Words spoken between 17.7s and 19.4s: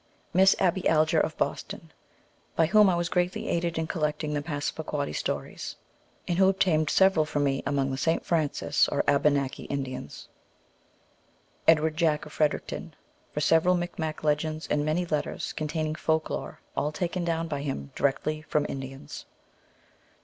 directly from Indians.